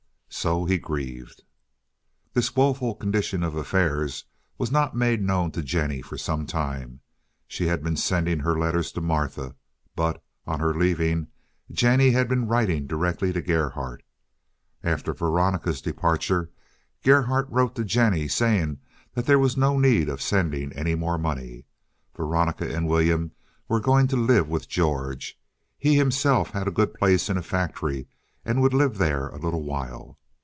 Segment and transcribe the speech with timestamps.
[0.33, 1.43] So he grieved.
[2.33, 4.23] This woeful condition of affairs
[4.57, 7.01] was not made known to Jennie for some time.
[7.47, 9.55] She had been sending her letters to Martha,
[9.93, 11.27] but, on her leaving,
[11.69, 14.03] Jennie had been writing directly to Gerhardt.
[14.83, 16.49] After Veronica's departure
[17.03, 18.79] Gerhardt wrote to Jennie saying
[19.13, 21.65] that there was no need of sending any more money.
[22.15, 23.31] Veronica and William
[23.67, 25.37] were going to live with George.
[25.77, 28.07] He himself had a good place in a factory,
[28.45, 30.17] and would live there a little while.